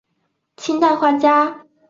[0.57, 1.67] 清代画家。